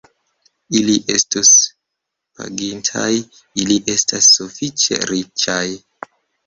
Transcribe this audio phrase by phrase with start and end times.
[0.79, 1.51] Ili estus
[2.39, 3.13] pagintaj;
[3.65, 5.65] ili estas sufiĉe riĉaj.